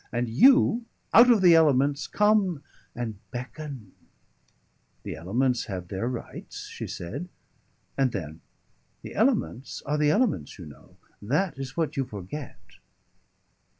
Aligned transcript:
And 0.11 0.27
you, 0.27 0.85
out 1.13 1.29
of 1.29 1.41
the 1.43 1.53
elements, 1.53 2.07
come 2.07 2.63
and 2.95 3.19
beckon" 3.29 3.91
"The 5.03 5.13
elements 5.13 5.65
have 5.65 5.89
their 5.89 6.07
rights," 6.07 6.65
she 6.65 6.87
said. 6.87 7.29
And 7.99 8.11
then: 8.11 8.41
"The 9.03 9.13
elements 9.13 9.83
are 9.85 9.99
the 9.99 10.09
elements, 10.09 10.57
you 10.57 10.65
know. 10.65 10.97
That 11.21 11.59
is 11.59 11.77
what 11.77 11.97
you 11.97 12.05
forget." 12.05 12.57